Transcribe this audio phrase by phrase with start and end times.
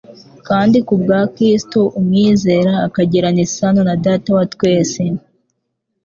[0.47, 5.01] kandi kubwa Kristo, umwizera akagirana isano na Data wa twese.